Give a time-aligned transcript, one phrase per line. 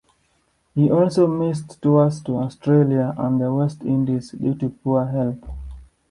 [0.73, 5.47] He also missed tours to Australia and the West Indies due to poor health.